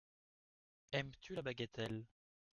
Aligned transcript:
Aimes-tu 0.93 1.33
la 1.35 1.43
bagatelle? 1.43 2.05